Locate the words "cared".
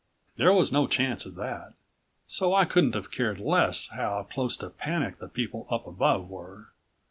3.11-3.39